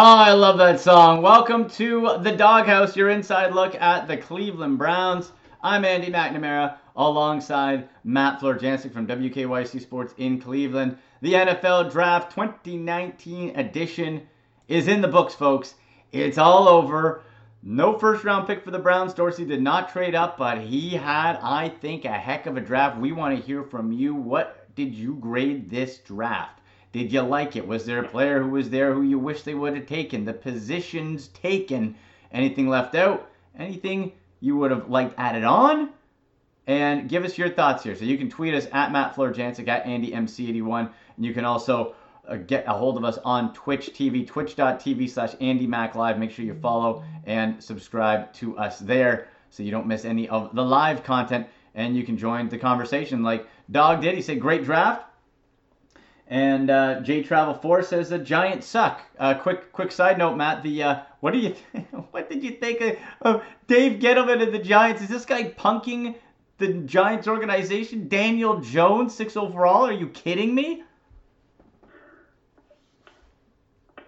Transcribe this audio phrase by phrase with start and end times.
[0.00, 1.22] Oh, I love that song.
[1.22, 5.32] Welcome to the Doghouse, your inside look at the Cleveland Browns.
[5.60, 10.98] I'm Andy McNamara alongside Matt Florjancic from WKYC Sports in Cleveland.
[11.20, 14.28] The NFL Draft 2019 edition
[14.68, 15.74] is in the books, folks.
[16.12, 17.24] It's all over.
[17.64, 19.14] No first round pick for the Browns.
[19.14, 23.00] Dorsey did not trade up, but he had, I think, a heck of a draft.
[23.00, 24.14] We want to hear from you.
[24.14, 26.60] What did you grade this draft?
[26.92, 27.66] Did you like it?
[27.66, 30.24] Was there a player who was there who you wish they would have taken?
[30.24, 31.94] The positions taken.
[32.32, 33.30] Anything left out?
[33.58, 35.90] Anything you would have liked added on?
[36.66, 37.96] And give us your thoughts here.
[37.96, 40.90] So you can tweet us at Matt Florjancic, at AndyMC81.
[41.16, 41.94] And you can also
[42.26, 46.18] uh, get a hold of us on Twitch TV, twitch.tv slash AndyMacLive.
[46.18, 50.54] Make sure you follow and subscribe to us there so you don't miss any of
[50.54, 51.46] the live content.
[51.74, 54.14] And you can join the conversation like Dog did.
[54.14, 55.07] He said, great draft.
[56.30, 59.00] And uh, J Travel Four says the Giants suck.
[59.18, 60.62] Uh, quick, quick side note, Matt.
[60.62, 64.52] The uh, what do you, th- what did you think of, of Dave Gettleman and
[64.52, 65.00] the Giants?
[65.00, 66.16] Is this guy punking
[66.58, 68.08] the Giants organization?
[68.08, 69.86] Daniel Jones, six overall?
[69.86, 70.82] Are you kidding me?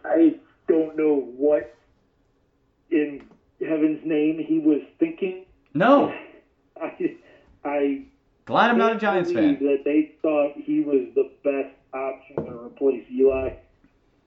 [0.04, 1.74] I don't know what
[2.90, 3.24] in
[3.60, 5.46] heaven's name he was thinking.
[5.72, 6.12] No.
[6.82, 7.16] I,
[7.64, 8.02] I
[8.44, 9.58] glad I'm not a Giants fan.
[9.60, 13.50] That they thought he was the best option to replace Eli,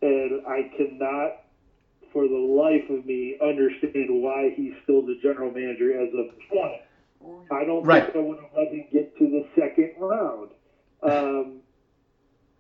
[0.02, 1.32] and I cannot,
[2.14, 6.82] for the life of me, understand why he's still the general manager as of 20.
[7.52, 8.04] I don't Right.
[8.04, 10.52] think I would have let him get to the second round.
[11.04, 11.62] Um,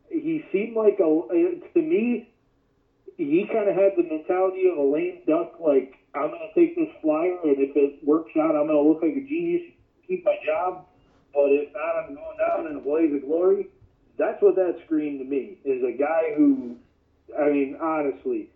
[0.10, 1.22] he seemed like a
[1.76, 2.24] to me.
[3.18, 5.60] He kind of had the mentality of a lame duck.
[5.60, 8.88] Like I'm going to take this flyer, and if it works out, I'm going to
[8.88, 9.62] look like a genius,
[10.08, 10.78] keep my job.
[11.34, 13.68] But if not, I'm going down in a blaze of glory.
[14.18, 15.58] That's what that screamed to me.
[15.66, 16.76] Is a guy who,
[17.38, 18.50] I mean, honestly,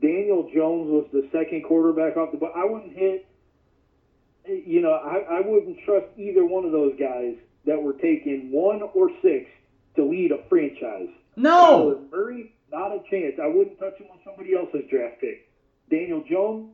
[0.00, 2.38] Daniel Jones was the second quarterback off the.
[2.38, 3.26] But I wouldn't hit
[4.46, 8.82] you know, I, I wouldn't trust either one of those guys that were taken one
[8.94, 9.46] or six
[9.96, 11.08] to lead a franchise.
[11.36, 11.96] No.
[11.96, 13.34] Kyler Murray, not a chance.
[13.42, 15.48] I wouldn't touch him with somebody else's draft pick.
[15.90, 16.70] Daniel Jones,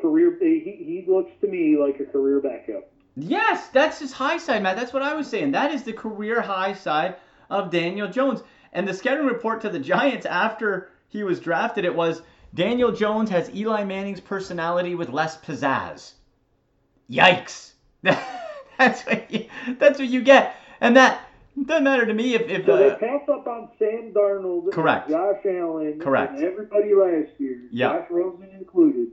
[0.00, 2.90] career, he, he looks to me like a career backup.
[3.22, 4.76] Yes, that's his high side, Matt.
[4.76, 5.52] That's what I was saying.
[5.52, 7.16] That is the career high side
[7.48, 8.42] of Daniel Jones.
[8.72, 12.22] And the scouting report to the Giants after he was drafted, it was
[12.54, 16.12] Daniel Jones has Eli Manning's personality with less pizzazz.
[17.10, 17.72] Yikes!
[18.02, 19.46] that's what you,
[19.78, 21.20] that's what you get, and that
[21.66, 25.10] doesn't matter to me if if So they uh, passed up on Sam Darnold, Correct.
[25.10, 26.34] Josh Allen, Correct.
[26.36, 27.98] and everybody last year, Yeah.
[27.98, 29.08] Josh Rosen included.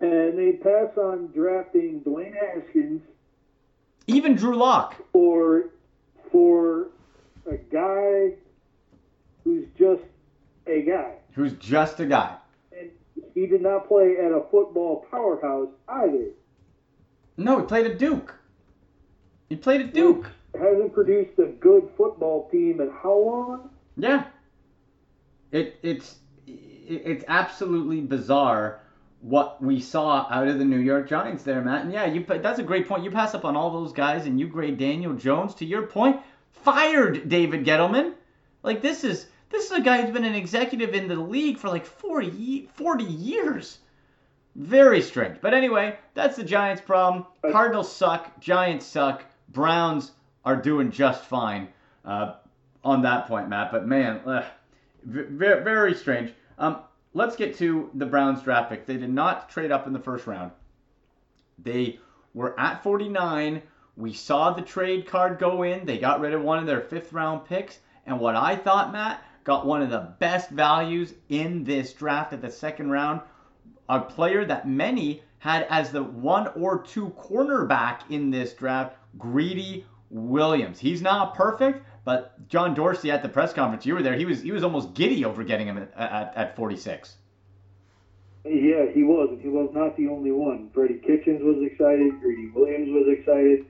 [0.00, 3.02] And they pass on drafting Dwayne Haskins
[4.06, 4.96] even Drew Lock.
[5.12, 5.70] or
[6.30, 6.88] for
[7.50, 8.34] a guy
[9.44, 10.02] who's just
[10.66, 11.14] a guy.
[11.32, 12.36] who's just a guy.
[12.78, 12.90] And
[13.34, 16.28] he did not play at a football powerhouse either.
[17.36, 18.34] No, he played at Duke.
[19.48, 20.30] He played at Duke.
[20.58, 23.70] Hasn't produced a good football team in how long?
[23.96, 24.24] Yeah.
[25.52, 26.16] It it's
[26.46, 28.80] it's absolutely bizarre
[29.20, 31.84] what we saw out of the New York Giants there, Matt.
[31.84, 33.04] And yeah, you that's a great point.
[33.04, 35.54] You pass up on all those guys and you grade Daniel Jones.
[35.56, 36.20] To your point,
[36.50, 38.14] fired David Gettleman.
[38.62, 41.68] Like this is this is a guy who's been an executive in the league for
[41.68, 43.78] like 40, 40 years.
[44.54, 45.40] Very strange.
[45.40, 47.26] But anyway, that's the Giants' problem.
[47.50, 48.38] Cardinals suck.
[48.40, 49.24] Giants suck.
[49.50, 50.12] Browns
[50.44, 51.68] are doing just fine
[52.04, 52.34] uh,
[52.84, 53.72] on that point, Matt.
[53.72, 54.44] But man, ugh,
[55.04, 56.32] very, very strange.
[56.58, 56.80] Um,
[57.18, 58.86] let's get to the Browns draft pick.
[58.86, 60.52] They did not trade up in the first round.
[61.58, 61.98] They
[62.32, 63.60] were at 49.
[63.96, 65.84] We saw the trade card go in.
[65.84, 67.80] They got rid of one of their fifth round picks.
[68.06, 72.40] And what I thought, Matt, got one of the best values in this draft at
[72.40, 73.20] the second round.
[73.88, 79.84] A player that many had as the one or two cornerback in this draft, Greedy
[80.10, 80.78] Williams.
[80.78, 84.14] He's not perfect, but John Dorsey at the press conference, you were there.
[84.14, 87.16] He was he was almost giddy over getting him at, at, at 46.
[88.46, 89.28] Yeah, he was.
[89.28, 90.70] and He was not the only one.
[90.72, 92.18] Freddie Kitchens was excited.
[92.22, 93.66] Greedy Williams was excited.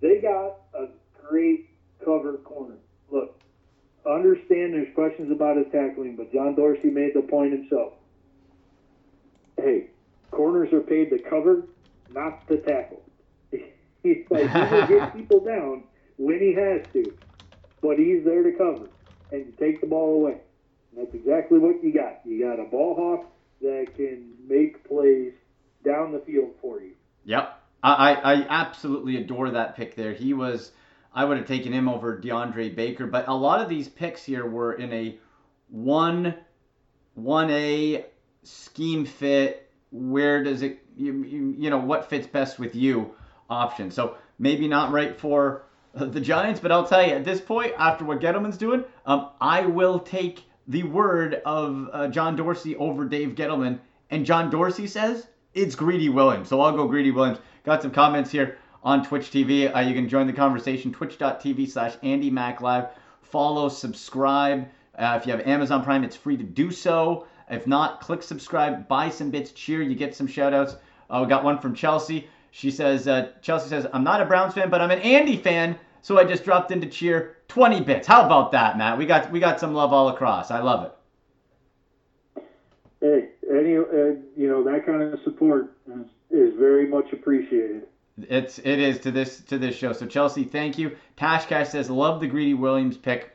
[0.00, 0.88] They got a
[1.28, 1.70] great
[2.04, 2.74] cover corner.
[3.08, 3.40] Look,
[4.04, 7.92] understand there's questions about his tackling, but John Dorsey made the point himself.
[9.56, 9.90] Hey,
[10.32, 11.68] corners are paid to cover,
[12.10, 13.04] not to tackle.
[14.02, 15.84] He's like, he will get people down
[16.18, 17.16] when he has to,
[17.86, 18.88] but he's there to cover
[19.32, 20.38] and to take the ball away.
[20.90, 22.20] And that's exactly what you got.
[22.24, 23.26] You got a ball hawk
[23.60, 25.32] that can make plays
[25.84, 26.92] down the field for you.
[27.24, 27.62] Yep.
[27.82, 30.12] I, I, absolutely adore that pick there.
[30.12, 30.72] He was,
[31.14, 34.46] I would have taken him over DeAndre Baker, but a lot of these picks here
[34.46, 35.18] were in a
[35.68, 36.34] one
[37.14, 38.06] one A
[38.42, 39.70] scheme fit.
[39.90, 43.14] Where does it you, you you know what fits best with you
[43.48, 43.90] option.
[43.90, 45.65] So maybe not right for
[46.12, 49.62] the Giants, but I'll tell you at this point, after what Gettleman's doing, um, I
[49.64, 53.78] will take the word of uh, John Dorsey over Dave Gettleman.
[54.10, 56.48] And John Dorsey says it's Greedy Williams.
[56.48, 57.38] So I'll go Greedy Williams.
[57.64, 59.74] Got some comments here on Twitch TV.
[59.74, 62.88] Uh, you can join the conversation, twitch.tv slash Andy Mac Live.
[63.22, 64.68] Follow, subscribe.
[64.98, 67.26] Uh, if you have Amazon Prime, it's free to do so.
[67.48, 69.82] If not, click subscribe, buy some bits, cheer.
[69.82, 70.76] You get some shout outs.
[71.08, 72.28] Uh, we got one from Chelsea.
[72.50, 75.78] She says, uh, Chelsea says, I'm not a Browns fan, but I'm an Andy fan,
[76.06, 78.06] so I just dropped in to cheer 20 bits.
[78.06, 78.96] How about that, Matt?
[78.96, 80.52] We got we got some love all across.
[80.52, 80.92] I love
[82.36, 82.44] it.
[83.00, 87.88] Hey, any uh, you know that kind of support is, is very much appreciated.
[88.18, 89.92] It's it is to this to this show.
[89.92, 90.96] So Chelsea, thank you.
[91.16, 93.32] Tashcash says love the Greedy Williams pick,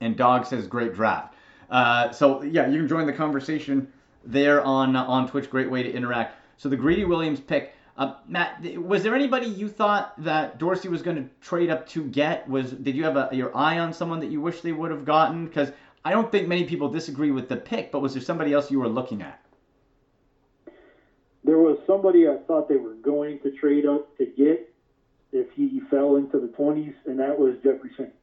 [0.00, 1.36] and Dog says great draft.
[1.70, 3.86] Uh, so yeah, you can join the conversation
[4.24, 5.48] there on on Twitch.
[5.48, 6.34] Great way to interact.
[6.56, 7.72] So the Greedy Williams pick.
[7.96, 12.04] Uh, Matt, was there anybody you thought that Dorsey was going to trade up to
[12.04, 12.48] get?
[12.48, 15.04] Was did you have a, your eye on someone that you wish they would have
[15.04, 15.46] gotten?
[15.46, 15.70] Because
[16.04, 18.80] I don't think many people disagree with the pick, but was there somebody else you
[18.80, 19.40] were looking at?
[21.44, 24.72] There was somebody I thought they were going to trade up to get
[25.30, 28.14] if he fell into the 20s, and that was Jeffrey Simmons.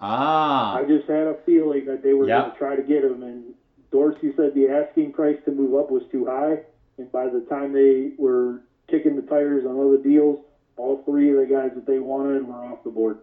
[0.00, 0.76] Ah.
[0.76, 2.40] I just had a feeling that they were yep.
[2.40, 3.54] going to try to get him, and
[3.90, 6.60] Dorsey said the asking price to move up was too high,
[6.98, 10.44] and by the time they were kicking the tires on other deals.
[10.76, 13.18] All three of the guys that they wanted were off the board.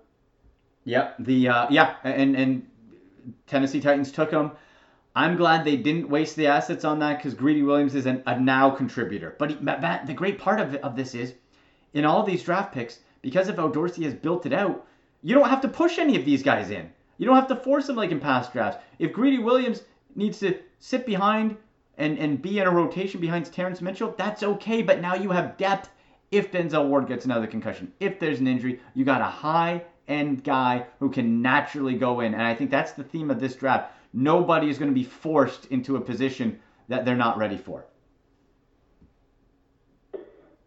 [0.84, 1.16] Yep.
[1.20, 2.68] The uh, yeah, and and
[3.48, 4.52] Tennessee Titans took them.
[5.16, 8.38] I'm glad they didn't waste the assets on that because Greedy Williams is an, a
[8.38, 9.36] now contributor.
[9.40, 11.34] But he, Matt, the great part of, of this is,
[11.94, 14.86] in all these draft picks, because of how Dorsey has built it out,
[15.24, 16.92] you don't have to push any of these guys in.
[17.18, 18.84] You don't have to force them like in past drafts.
[19.00, 19.84] If Greedy Williams
[20.16, 21.56] needs to sit behind
[21.98, 24.82] and, and be in a rotation behind Terrence Mitchell, that's okay.
[24.82, 25.90] But now you have depth
[26.32, 27.92] if Denzel Ward gets another concussion.
[28.00, 32.34] If there's an injury, you got a high end guy who can naturally go in.
[32.34, 33.92] And I think that's the theme of this draft.
[34.14, 37.86] Nobody is going to be forced into a position that they're not ready for.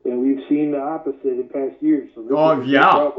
[0.05, 2.11] And we've seen the opposite in past years.
[2.15, 3.11] So oh yeah,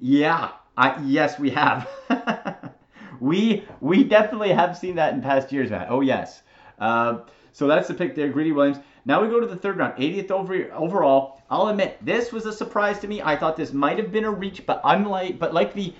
[0.00, 0.50] yeah.
[0.76, 1.88] I, yes, we have.
[3.20, 5.86] we we definitely have seen that in past years, Matt.
[5.88, 6.42] Oh yes.
[6.78, 7.18] Uh,
[7.52, 8.78] so that's the pick there, Greedy Williams.
[9.04, 11.40] Now we go to the third round, 80th over, overall.
[11.48, 13.22] I'll admit this was a surprise to me.
[13.22, 15.94] I thought this might have been a reach, but unlike but like the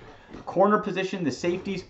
[0.45, 1.85] corner position, the safeties,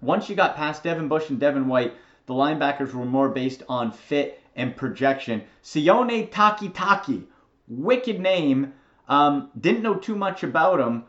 [0.00, 1.94] once you got past Devin Bush and Devin White,
[2.26, 5.42] the linebackers were more based on fit and projection.
[5.62, 7.24] Sione Takitaki,
[7.68, 8.72] wicked name.
[9.08, 11.04] Um, didn't know too much about him.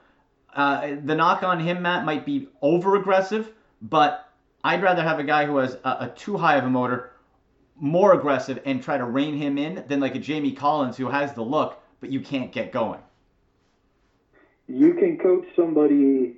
[0.53, 3.51] Uh, the knock on him, Matt, might be over aggressive,
[3.81, 4.24] but
[4.65, 7.11] I'd rather have a guy who has a, a too high of a motor,
[7.75, 11.33] more aggressive, and try to rein him in than like a Jamie Collins who has
[11.33, 12.99] the look, but you can't get going.
[14.67, 16.37] You can coach somebody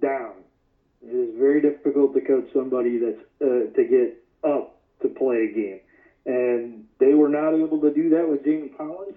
[0.00, 0.34] down.
[1.02, 5.52] It is very difficult to coach somebody that's uh, to get up to play a
[5.52, 5.80] game,
[6.24, 9.16] and they were not able to do that with Jamie Collins.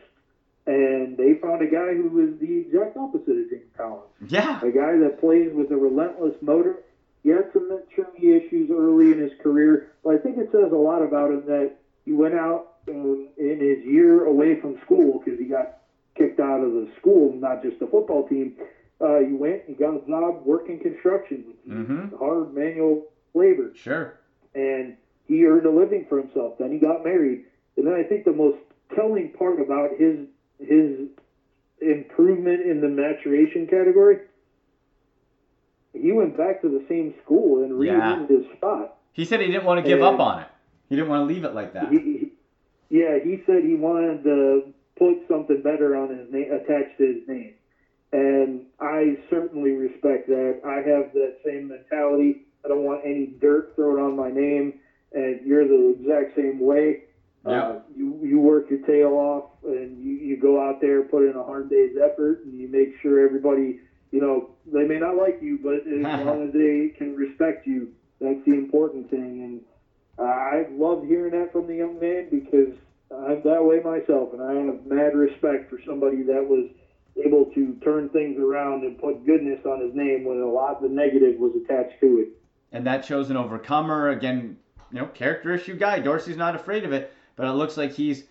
[0.65, 4.09] And they found a guy who was the exact opposite of Jamie Collins.
[4.27, 6.83] Yeah, a guy that plays with a relentless motor
[7.23, 10.75] he had some maturity issues early in his career, but I think it says a
[10.75, 15.39] lot about him that he went out um, in his year away from school because
[15.39, 15.79] he got
[16.15, 18.55] kicked out of the school, not just the football team.
[19.01, 22.15] Uh, he went and got a job working construction, mm-hmm.
[22.17, 23.71] hard manual labor.
[23.75, 24.19] Sure.
[24.55, 24.97] And
[25.27, 26.57] he earned a living for himself.
[26.57, 27.45] Then he got married.
[27.77, 28.57] And then I think the most
[28.95, 30.27] telling part about his
[30.59, 31.07] his
[31.81, 34.17] improvement in the maturation category
[35.93, 38.37] he went back to the same school and renamed yeah.
[38.37, 38.97] his spot.
[39.13, 40.47] He said he didn't want to give and up on it.
[40.89, 41.89] He didn't want to leave it like that.
[41.89, 42.31] He, he,
[42.89, 47.27] yeah, he said he wanted to put something better on his name, attached to his
[47.27, 47.53] name.
[48.11, 50.61] And I certainly respect that.
[50.65, 52.47] I have that same mentality.
[52.65, 54.79] I don't want any dirt thrown on my name,
[55.13, 57.03] and you're the exact same way.
[57.45, 57.61] Yeah.
[57.61, 61.35] Uh, you you work your tail off, and you, you go out there, put in
[61.35, 63.79] a hard day's effort, and you make sure everybody
[64.11, 67.93] you know, they may not like you, but as long as they can respect you,
[68.19, 69.43] that's the important thing.
[69.43, 69.61] And
[70.17, 72.73] uh, I love hearing that from the young man because
[73.11, 76.69] I'm that way myself, and I have mad respect for somebody that was
[77.25, 80.83] able to turn things around and put goodness on his name when a lot of
[80.83, 82.29] the negative was attached to it.
[82.71, 84.09] And that shows an overcomer.
[84.09, 84.57] Again,
[84.91, 85.99] you know, character issue guy.
[85.99, 88.23] Dorsey's not afraid of it, but it looks like he's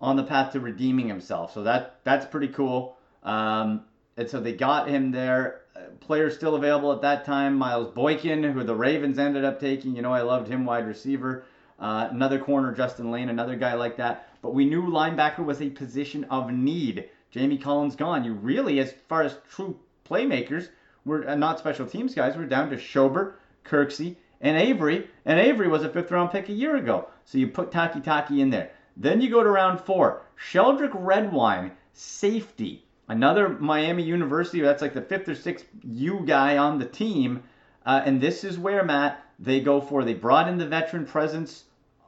[0.00, 1.52] on the path to redeeming himself.
[1.52, 2.96] So that that's pretty cool.
[3.22, 3.84] Um,
[4.16, 5.62] and so they got him there.
[6.00, 7.56] players still available at that time.
[7.56, 9.94] Miles Boykin, who the Ravens ended up taking.
[9.94, 11.44] You know, I loved him, wide receiver.
[11.78, 14.30] Uh, another corner, Justin Layne, another guy like that.
[14.40, 17.10] But we knew linebacker was a position of need.
[17.30, 18.24] Jamie Collins gone.
[18.24, 20.70] You really, as far as true playmakers,
[21.04, 22.36] we're uh, not special teams guys.
[22.36, 25.08] We're down to Schobert, Kirksey, and Avery.
[25.26, 27.08] And Avery was a fifth round pick a year ago.
[27.26, 28.70] So you put Takitaki in there.
[28.96, 30.22] Then you go to round four.
[30.38, 32.85] Sheldrick Redwine, safety.
[33.08, 37.42] Another Miami University, that's like the fifth or sixth U guy on the team.
[37.84, 40.02] Uh, and this is where, Matt, they go for.
[40.02, 41.64] They brought in the veteran presence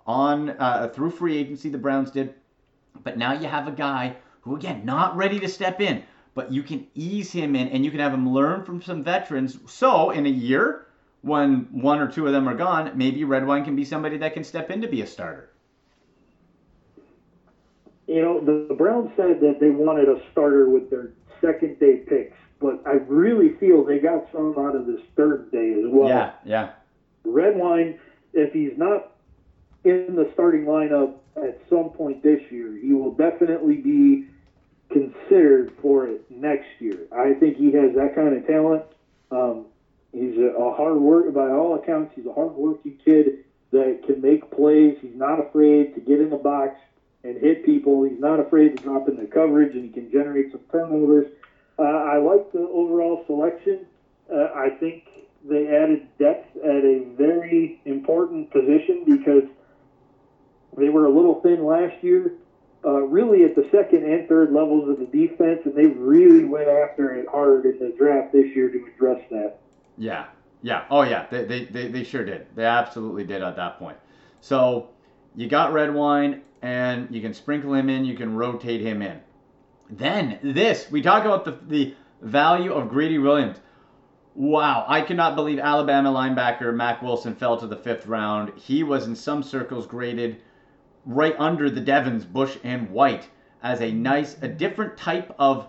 [0.07, 2.35] on uh, through free agency, the Browns did.
[3.05, 6.03] But now you have a guy who, again, not ready to step in,
[6.35, 9.59] but you can ease him in and you can have him learn from some veterans.
[9.67, 10.87] So in a year,
[11.23, 14.45] when one or two of them are gone, maybe Redwine can be somebody that can
[14.45, 15.51] step in to be a starter.
[18.09, 21.11] You know, the, the Browns said that they wanted a starter with their
[21.43, 25.75] second day picks, but I really feel they got some out of this third day
[25.75, 26.09] as well.
[26.09, 26.71] Yeah, yeah.
[27.25, 27.99] Redwine,
[28.33, 29.13] if he's not
[29.85, 34.27] in the starting lineup at some point this year, he will definitely be
[34.91, 37.07] considered for it next year.
[37.13, 38.85] I think he has that kind of talent.
[39.31, 39.67] Um,
[40.13, 42.13] he's a, a hard work by all accounts.
[42.17, 44.97] He's a hard working kid that can make plays.
[45.03, 46.81] He's not afraid to get in the box
[47.25, 48.05] and hit people.
[48.05, 51.27] He's not afraid to drop into coverage, and he can generate some turnovers.
[51.79, 53.87] Uh, I like the overall selection.
[54.33, 55.05] Uh, I think
[55.49, 59.45] they added depth at a very important position because
[60.77, 62.33] they were a little thin last year,
[62.85, 66.69] uh, really at the second and third levels of the defense, and they really went
[66.69, 69.59] after it hard in the draft this year to address that.
[69.97, 70.27] Yeah,
[70.63, 72.47] yeah, oh yeah, they, they, they, they sure did.
[72.55, 73.97] They absolutely did at that point.
[74.41, 74.91] So
[75.35, 79.21] you got Redwine, and you can sprinkle him in, you can rotate him in.
[79.91, 83.59] Then this, we talk about the, the value of Greedy Williams.
[84.35, 88.53] Wow, I cannot believe Alabama linebacker Mack Wilson fell to the fifth round.
[88.57, 90.43] He was in some circles graded
[91.05, 93.29] right under the Devins, Bush, and White
[93.63, 95.69] as a nice, a different type of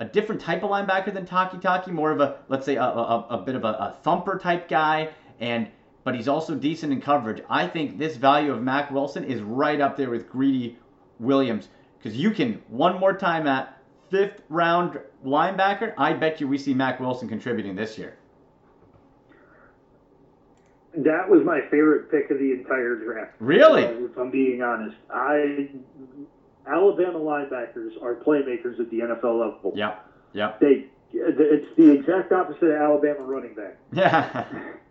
[0.00, 3.38] a different type of linebacker than Takitaki, more of a let's say a, a, a
[3.38, 5.08] bit of a, a, thumper type guy,
[5.40, 5.68] and
[6.08, 7.42] but he's also decent in coverage.
[7.50, 10.78] I think this value of Mack Wilson is right up there with Greedy
[11.20, 13.76] Williams because you can one more time at
[14.08, 15.92] fifth round linebacker.
[15.98, 18.16] I bet you we see Mack Wilson contributing this year.
[20.96, 23.32] That was my favorite pick of the entire draft.
[23.38, 23.84] Really?
[23.84, 25.68] Uh, if I'm being honest, I
[26.66, 29.74] Alabama linebackers are playmakers at the NFL level.
[29.76, 30.06] Yep.
[30.32, 30.60] Yep.
[30.60, 33.76] They it's the exact opposite of Alabama running back.
[33.92, 34.46] Yeah.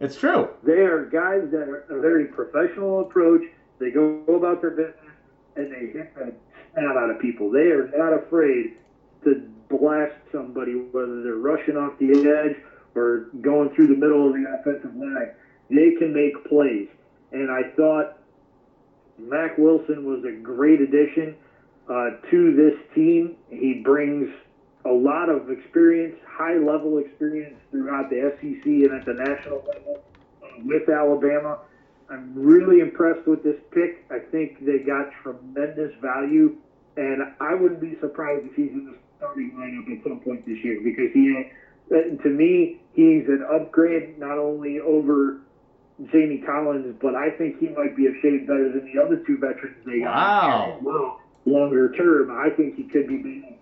[0.00, 0.48] it's true.
[0.62, 3.42] They are guys that are a very professional approach.
[3.78, 5.14] They go about their business
[5.56, 6.32] and they hit the
[6.74, 7.50] snot out of people.
[7.50, 8.76] They are not afraid
[9.24, 12.56] to blast somebody, whether they're rushing off the edge
[12.94, 15.32] or going through the middle of the offensive line.
[15.70, 16.88] They can make plays.
[17.32, 18.18] And I thought
[19.18, 21.36] Mack Wilson was a great addition
[21.88, 23.36] uh, to this team.
[23.50, 24.30] He brings
[24.88, 30.02] a lot of experience, high level experience throughout the SEC and at the national level
[30.42, 31.58] uh, with Alabama.
[32.10, 34.06] I'm really impressed with this pick.
[34.10, 36.56] I think they got tremendous value,
[36.96, 40.56] and I wouldn't be surprised if he's in the starting lineup at some point this
[40.64, 41.50] year because he,
[41.92, 45.40] uh, to me, he's an upgrade not only over
[46.12, 49.36] Jamie Collins, but I think he might be a shade better than the other two
[49.36, 50.14] veterans they got.
[50.14, 50.78] Wow.
[50.80, 53.57] Well, longer term, I think he could be.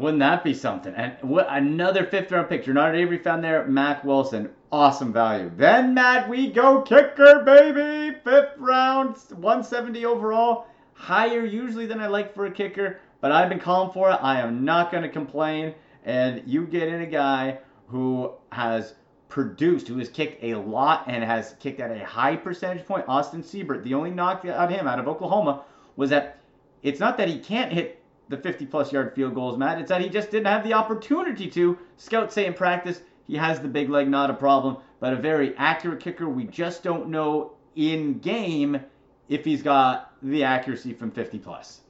[0.00, 0.94] Wouldn't that be something?
[0.94, 2.66] And what another fifth round pick.
[2.66, 3.66] Not Avery found there.
[3.66, 5.52] Mack Wilson, awesome value.
[5.54, 8.16] Then Matt, we go kicker, baby.
[8.24, 12.98] Fifth round, 170 overall, higher usually than I like for a kicker.
[13.20, 14.18] But I've been calling for it.
[14.22, 15.74] I am not going to complain.
[16.06, 18.94] And you get in a guy who has
[19.28, 23.04] produced, who has kicked a lot and has kicked at a high percentage point.
[23.06, 25.64] Austin Seibert, the only knock on him out of Oklahoma
[25.96, 26.40] was that
[26.82, 27.99] it's not that he can't hit
[28.30, 29.78] the 50 plus yard field goals, Matt.
[29.78, 31.76] It's that he just didn't have the opportunity to.
[31.96, 35.54] Scouts say in practice he has the big leg, not a problem, but a very
[35.56, 36.28] accurate kicker.
[36.28, 38.80] We just don't know in game
[39.28, 41.80] if he's got the accuracy from 50 plus.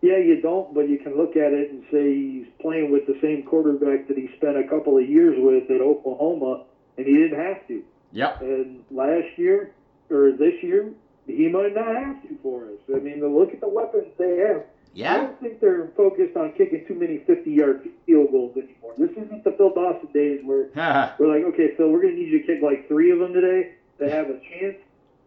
[0.00, 3.18] Yeah, you don't, but you can look at it and say he's playing with the
[3.20, 6.64] same quarterback that he spent a couple of years with at Oklahoma,
[6.96, 7.82] and he didn't have to.
[8.12, 8.40] Yep.
[8.42, 9.74] And last year,
[10.08, 10.92] or this year,
[11.26, 12.78] he might not have to for us.
[12.94, 14.64] I mean, look at the weapons they have.
[14.98, 15.14] Yeah.
[15.14, 18.94] I don't think they're focused on kicking too many 50-yard field goals anymore.
[18.98, 20.70] This isn't the Phil Dawson days where
[21.20, 23.32] we're like, okay, Phil, we're going to need you to kick like three of them
[23.32, 24.74] today to have a chance.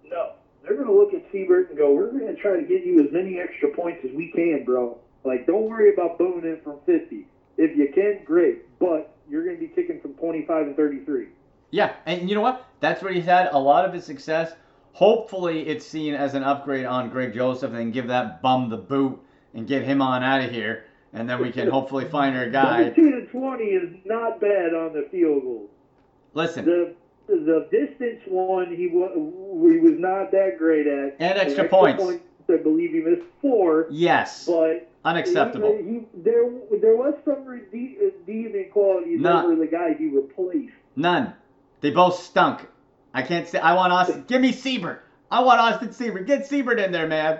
[0.04, 2.86] No, they're going to look at Seibert and go, we're going to try to get
[2.86, 4.98] you as many extra points as we can, bro.
[5.24, 7.26] Like, don't worry about booming in from 50.
[7.56, 8.78] If you can, great.
[8.78, 11.28] But you're going to be kicking from 25 and 33.
[11.70, 12.68] Yeah, and you know what?
[12.82, 14.52] That's where he's had a lot of his success.
[14.92, 19.18] Hopefully, it's seen as an upgrade on Greg Joseph and give that bum the boot
[19.54, 20.86] and get him on out of here.
[21.14, 22.84] And then we can hopefully find our guy.
[22.96, 25.70] 17 and 20 is not bad on the field goal.
[26.34, 26.96] Listen, The
[27.28, 31.16] the distance one he was he was not that great at.
[31.20, 32.04] And extra The points.
[32.50, 33.88] I believe he missed four.
[33.92, 35.78] yes, But unacceptable.
[35.78, 36.44] He, he, there,
[36.82, 39.46] there was some rede- redeeming qualities No.
[39.46, 40.74] over the guy he replaced.
[40.98, 41.34] None.
[41.80, 42.68] They both stunk.
[43.14, 43.60] I can't say.
[43.60, 44.26] I want Austin.
[44.28, 45.00] Give me Seibert.
[45.30, 46.26] I want Austin Seibert.
[46.28, 47.40] Get Seibert in there, man.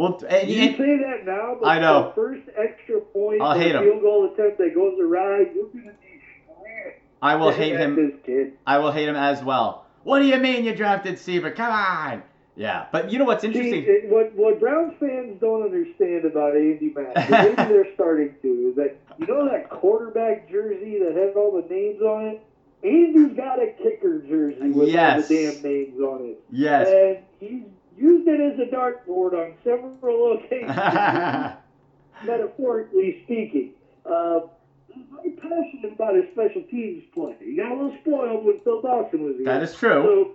[0.00, 2.04] Well, and, You and- say that now, but I know.
[2.04, 3.84] the first extra point I'll hate him.
[3.84, 6.94] field goal attempt that goes awry, you're gonna be.
[7.20, 8.18] I will hate him.
[8.66, 9.84] I will hate him as well.
[10.04, 11.50] What do you mean you drafted Seaver?
[11.50, 12.22] Come on.
[12.56, 13.84] Yeah, but you know what's See, interesting?
[13.86, 18.76] it, what what Browns fans don't understand about Andy Mack, maybe they're starting to, is
[18.76, 22.42] that you know that quarterback jersey that has all the names on it.
[22.82, 25.22] Andy's got a kicker jersey with Yes.
[25.22, 26.88] all the damn names on it, Yes.
[26.88, 27.64] and he's
[28.00, 30.70] used it as a dartboard on several occasions,
[32.24, 33.72] metaphorically speaking.
[34.04, 34.40] Uh,
[35.12, 37.36] very passionate about his special teams play.
[37.40, 39.44] He got a little spoiled when Phil Dawson was here.
[39.46, 40.34] that is true.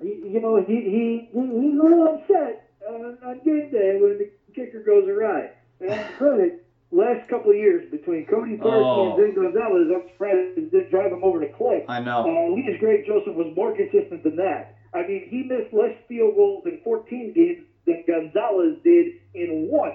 [0.00, 4.18] So, you know, he, he, he he's a little upset on, on game day when
[4.18, 5.50] the kicker goes awry.
[5.80, 9.16] And credit, last couple of years between Cody Parkey Oh.
[9.16, 11.84] and Zane Gonzalez, I'm surprised it didn't drive him over the cliff.
[11.88, 12.46] I Uh, know.
[12.46, 14.76] at least Greg Joseph was more consistent than that.
[14.94, 19.92] I mean, he missed less field goals in 14 games than Gonzalez did in one.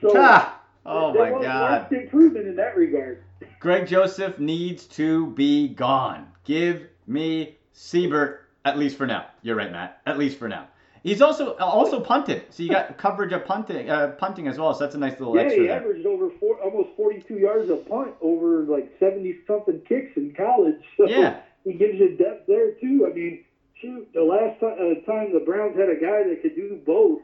[0.00, 0.56] So Ah!
[0.86, 1.92] Oh there my was God.
[1.92, 3.22] improvement in that regard.
[3.60, 6.26] Greg Joseph needs to be gone.
[6.44, 9.26] Give me Seibert, at least for now.
[9.42, 10.00] You're right, Matt.
[10.06, 10.68] At least for now.
[11.02, 14.72] He's also also punted, so you got coverage of punting, uh, punting as well.
[14.74, 15.80] So that's a nice little Yeah, extra Yeah, he there.
[15.80, 20.76] averaged over four, almost 42 yards a punt over like 70 something kicks in college.
[20.96, 21.40] So Yeah.
[21.64, 23.06] he gives you depth there too.
[23.10, 23.44] I mean,
[23.80, 27.20] shoot, the last time, uh, time the Browns had a guy that could do both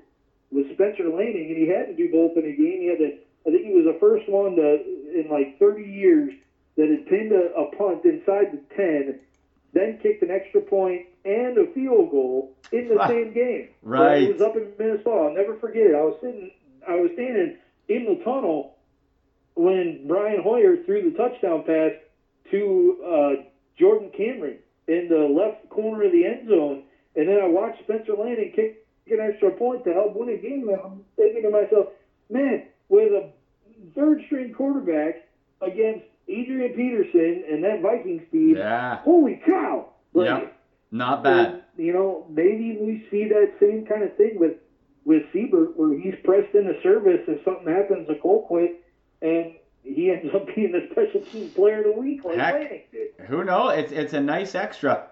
[0.50, 2.80] was Spencer Lanning, and he had to do both in a game.
[2.80, 4.82] He had to, I think he was the first one to
[5.14, 6.32] in like 30 years
[6.76, 9.20] that had pinned a, a punt inside the 10,
[9.72, 13.68] then kicked an extra point and a field goal in the same game.
[13.82, 14.22] Right.
[14.22, 15.28] It was up in Minnesota.
[15.28, 15.94] I'll never forget it.
[15.94, 16.50] I was sitting,
[16.88, 17.56] I was standing
[17.88, 18.76] in the tunnel
[19.54, 21.92] when Brian Hoyer threw the touchdown pass
[22.50, 23.42] to uh,
[23.78, 26.82] Jordan Cameron in the left corner of the end zone,
[27.16, 30.68] and then I watched Spencer Lanning kick an extra point to help win a game.
[30.68, 31.86] And I'm thinking to myself,
[32.28, 33.30] man, with a
[33.94, 35.16] third string quarterback
[35.60, 39.90] against Adrian Peterson and that Viking speed, Yeah, holy cow!
[40.12, 40.52] Like, Yep.
[40.90, 41.50] not bad.
[41.52, 44.54] and, you know, maybe we see that same kind of thing with
[45.04, 48.74] with Seibert, where he's pressed into service if something happens to Colquitt,
[49.22, 52.88] and he ends up being the special team player of the week like Heck.
[53.28, 53.78] Who knows?
[53.78, 55.08] It's it's a nice extra.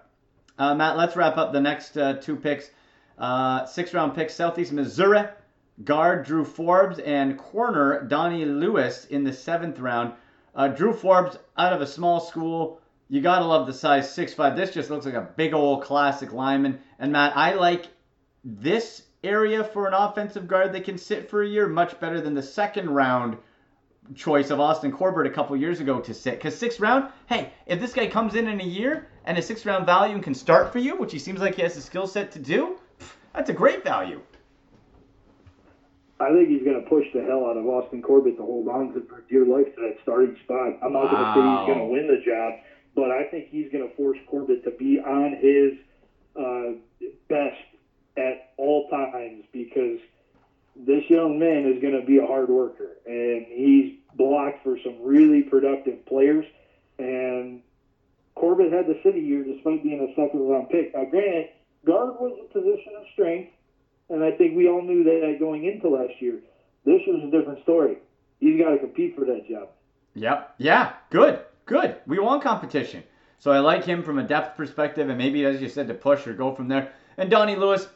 [0.57, 2.69] Uh, Matt, let's wrap up the next uh, two picks.
[3.17, 5.25] Uh, six round picks, Southeast Missouri.
[5.83, 10.13] Guard Drew Forbes and corner Donnie Lewis in the seventh round.
[10.55, 12.79] Uh, Drew Forbes out of a small school.
[13.09, 14.55] You gotta love the size six 6'5.
[14.55, 16.79] This just looks like a big old classic lineman.
[16.97, 17.87] And Matt, I like
[18.45, 22.33] this area for an offensive guard that can sit for a year much better than
[22.33, 23.37] the second round
[24.13, 26.35] choice of Austin Corbett a couple years ago to sit.
[26.35, 29.65] Because sixth round, hey, if this guy comes in in a year and a sixth
[29.65, 32.07] round value and can start for you, which he seems like he has the skill
[32.07, 32.77] set to do,
[33.33, 34.21] that's a great value.
[36.19, 38.93] I think he's going to push the hell out of Austin Corbett to hold on
[38.93, 40.79] to for dear life to that starting spot.
[40.81, 42.53] I'm not going to say he's going to win the job,
[42.95, 45.73] but I think he's going to force Corbett to be on his
[46.39, 47.59] uh, best
[48.17, 49.99] at all times because
[50.75, 55.01] this young man is going to be a hard worker, and he's blocked for some
[55.01, 56.45] really productive players.
[56.97, 57.61] And
[58.35, 60.93] Corbett had the city year despite being a second round pick.
[60.93, 61.49] Now, granted,
[61.85, 63.51] guard was a position of strength,
[64.09, 66.39] and I think we all knew that going into last year.
[66.85, 67.97] This was a different story.
[68.39, 69.69] He's got to compete for that job.
[70.13, 70.55] Yep.
[70.57, 70.93] Yeah.
[71.09, 71.39] Good.
[71.65, 71.95] Good.
[72.05, 73.03] We want competition.
[73.39, 76.27] So I like him from a depth perspective, and maybe as you said to push
[76.27, 76.93] or go from there.
[77.17, 77.87] And Donnie Lewis,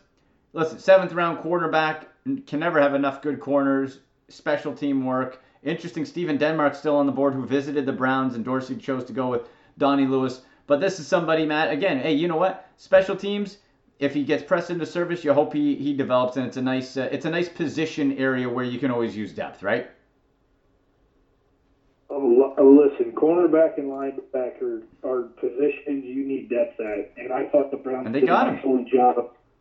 [0.53, 5.41] listen, seventh round quarterback can never have enough good corners, special team work.
[5.63, 6.05] Interesting.
[6.05, 9.27] Stephen Denmark still on the board who visited the Browns, and Dorsey chose to go
[9.27, 9.41] with
[9.77, 10.41] Donnie Lewis.
[10.67, 11.71] But this is somebody, Matt.
[11.71, 12.69] Again, hey, you know what?
[12.77, 13.57] Special teams.
[13.99, 16.95] If he gets pressed into service, you hope he, he develops, and it's a nice
[16.95, 19.89] uh, it's a nice position area where you can always use depth, right?
[22.09, 27.77] Oh, listen, cornerback and linebacker are positions you need depth at, and I thought the
[27.77, 29.15] Browns And they did got an excellent job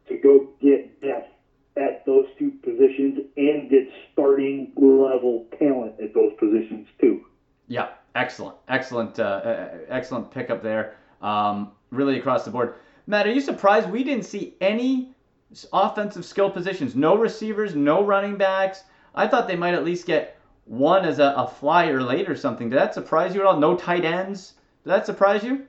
[0.08, 1.32] to go get depth
[1.78, 7.24] at those two positions and get starting level talent at those positions too.
[7.68, 10.96] Yeah, excellent, excellent, uh, uh, excellent pickup there.
[11.22, 12.74] Um, really across the board.
[13.06, 15.14] Matt, are you surprised we didn't see any
[15.72, 16.94] offensive skill positions?
[16.94, 18.82] No receivers, no running backs.
[19.14, 22.68] I thought they might at least get one as a, a flyer late or something.
[22.68, 23.58] Did that surprise you at all?
[23.58, 24.54] No tight ends.
[24.84, 25.66] Did that surprise you?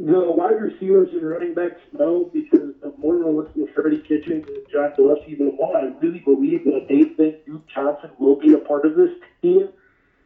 [0.00, 4.94] The wide receivers and running backs, no, because the more at Freddie Kitchens and John
[4.96, 8.86] Gillespie, the more I really believe that they think Duke Johnson will be a part
[8.86, 9.10] of this
[9.42, 9.68] team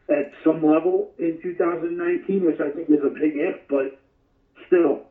[0.07, 3.99] at some level in 2019, which I think is a big if, but
[4.67, 5.07] still,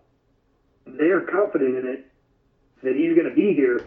[0.86, 2.10] they are confident in it
[2.82, 3.84] that he's going to be here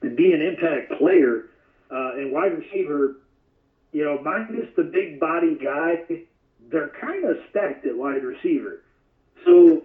[0.00, 1.50] and be an impact player.
[1.90, 3.16] Uh, and wide receiver,
[3.92, 5.96] you know, minus the big body guy,
[6.70, 8.80] they're kind of stacked at wide receiver.
[9.44, 9.82] So,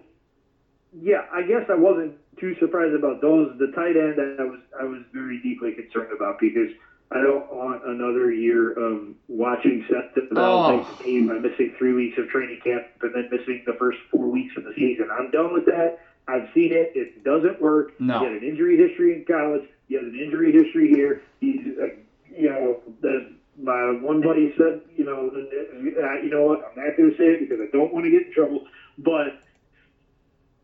[0.92, 3.56] yeah, I guess I wasn't too surprised about those.
[3.58, 6.70] The tight end, that I was I was very deeply concerned about because
[7.10, 10.94] I don't want another year of watching Seth develop oh.
[11.00, 14.26] a team by missing three weeks of training camp and then missing the first four
[14.28, 15.08] weeks of the season.
[15.10, 16.00] I'm done with that.
[16.28, 16.92] I've seen it.
[16.94, 17.98] It doesn't work.
[17.98, 18.18] No.
[18.18, 19.64] He had an injury history in college.
[19.88, 21.22] He has an injury history here.
[21.40, 21.86] He's, uh,
[22.30, 26.60] you know, the, my one buddy said, you know, uh, you know what?
[26.60, 28.66] I'm not going to say it because I don't want to get in trouble.
[28.98, 29.40] But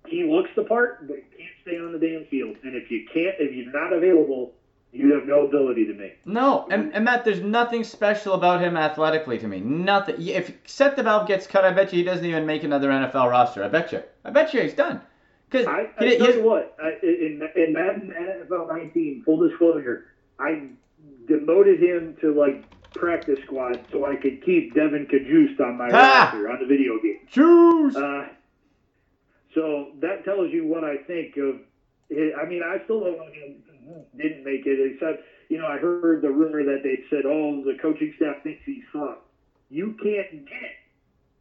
[0.06, 2.56] he looks the part, but can't stay on the damn field.
[2.62, 4.52] And if you can't, if you're not available,
[4.92, 6.24] you have no ability to make.
[6.26, 9.60] No, and, and Matt, there's nothing special about him athletically to me.
[9.60, 10.24] Nothing.
[10.24, 13.64] If Seth DeValve gets cut, I bet you he doesn't even make another NFL roster.
[13.64, 14.02] I bet you.
[14.24, 15.00] I bet you he's done.
[15.50, 18.14] Because I, I he, tell you what, I, in, in Madden
[18.48, 20.06] NFL 19, full disclosure,
[20.38, 20.68] I
[21.26, 26.30] demoted him to like practice squad so I could keep Devon Cajuste on my ah!
[26.32, 27.20] roster on the video game.
[27.28, 27.96] Choose.
[27.96, 28.28] Uh,
[29.54, 31.60] so that tells you what I think of.
[32.10, 33.62] I mean, I still don't know him
[34.16, 34.94] didn't make it.
[34.94, 38.62] Except, you know, I heard the rumor that they said, "Oh, the coaching staff thinks
[38.64, 39.26] he's sucked."
[39.70, 40.76] You can't get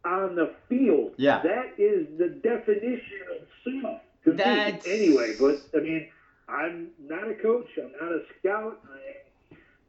[0.06, 1.14] on the field.
[1.18, 3.48] Yeah, that is the definition of
[3.82, 4.88] suck to That's...
[4.88, 6.08] Anyway, but I mean,
[6.48, 7.68] I'm not a coach.
[7.78, 8.80] I'm not a scout.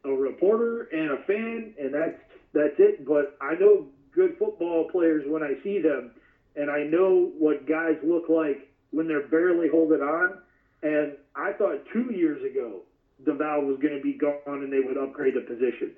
[0.03, 2.19] I'm a reporter and a fan, and that's
[2.53, 3.05] that's it.
[3.05, 6.11] But I know good football players when I see them,
[6.55, 10.39] and I know what guys look like when they're barely holding on.
[10.83, 12.81] And I thought two years ago
[13.23, 15.91] DeValve was going to be gone and they would upgrade the position.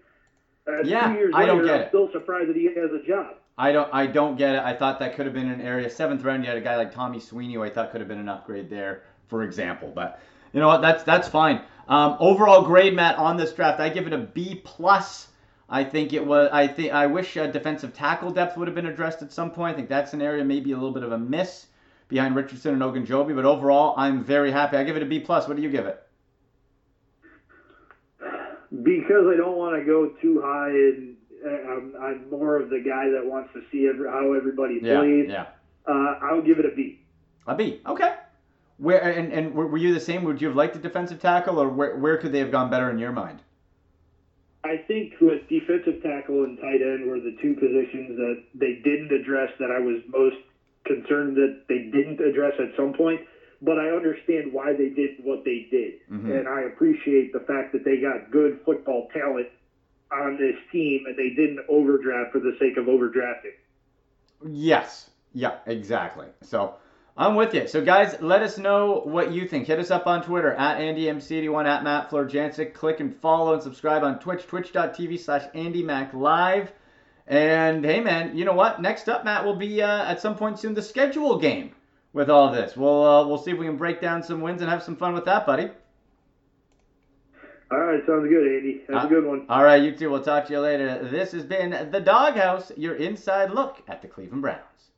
[0.68, 1.88] Uh, yeah, two years I don't get I'm it.
[1.90, 3.36] still surprised that he has a job.
[3.58, 4.62] I don't I don't get it.
[4.62, 6.44] I thought that could have been an area seventh round.
[6.44, 8.70] You had a guy like Tommy Sweeney, who I thought could have been an upgrade
[8.70, 9.92] there, for example.
[9.94, 10.20] But
[10.54, 10.82] you know what?
[10.82, 11.62] That's that's fine.
[11.88, 15.28] Um, overall grade, Matt, on this draft, I give it a B plus.
[15.70, 16.50] I think it was.
[16.52, 19.74] I think I wish uh, defensive tackle depth would have been addressed at some point.
[19.74, 21.68] I think that's an area maybe a little bit of a miss
[22.08, 23.36] behind Richardson and Ogunjobi.
[23.36, 24.78] But overall, I'm very happy.
[24.78, 25.48] I give it a B plus.
[25.48, 26.02] What do you give it?
[28.84, 32.80] Because I don't want to go too high, and uh, I'm, I'm, more of the
[32.80, 35.28] guy that wants to see every, how everybody yeah, plays.
[35.30, 35.46] Yeah.
[35.88, 37.02] Uh, I'll give it a B.
[37.48, 37.82] A B.
[37.86, 38.16] Okay.
[38.78, 40.24] Where and, and were you the same?
[40.24, 42.90] Would you have liked a defensive tackle, or where where could they have gone better
[42.90, 43.42] in your mind?
[44.68, 49.12] I think with defensive tackle and tight end were the two positions that they didn't
[49.12, 50.36] address that I was most
[50.86, 53.22] concerned that they didn't address at some point.
[53.62, 56.32] But I understand why they did what they did, mm-hmm.
[56.32, 59.48] and I appreciate the fact that they got good football talent
[60.12, 63.58] on this team, and they didn't overdraft for the sake of overdrafting.
[64.46, 65.10] Yes.
[65.34, 65.58] Yeah.
[65.66, 66.28] Exactly.
[66.42, 66.76] So.
[67.20, 67.68] I'm with you.
[67.68, 69.66] So, guys, let us know what you think.
[69.66, 72.76] Hit us up on Twitter at AndyMC81, at Matt Florjancic.
[72.76, 76.70] Click and follow and subscribe on Twitch, twitch.tv slash AndyMacLive.
[77.26, 78.82] And hey, man, you know what?
[78.84, 81.72] Next up, Matt, will be uh, at some point soon the schedule game
[82.14, 82.78] with all this.
[82.78, 85.14] We'll uh, we'll see if we can break down some wins and have some fun
[85.14, 85.72] with that, buddy.
[87.70, 88.82] All right, sounds good, Andy.
[88.88, 89.46] Have uh, a good one.
[89.50, 90.10] All right, you too.
[90.10, 91.06] We'll talk to you later.
[91.10, 94.92] This has been the Doghouse, your inside look at the Cleveland Browns.